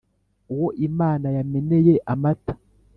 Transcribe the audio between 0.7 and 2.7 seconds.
imana yameneye amata